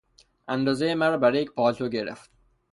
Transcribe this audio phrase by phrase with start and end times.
[0.47, 2.31] اندازهی مرا برای یک پالتو گرفت.